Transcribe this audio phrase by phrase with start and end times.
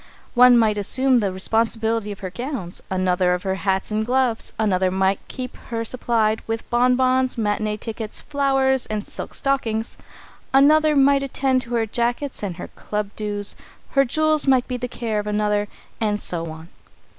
[0.33, 4.89] One might assume the responsibility of her gowns, another of her hats and gloves, another
[4.89, 9.97] might keep her supplied with bonbons, matinée tickets, flowers, and silk stockings,
[10.55, 13.55] another might attend to her jackets and her club dues,
[13.91, 15.67] her jewels might be the care of another,
[15.99, 16.69] and so on.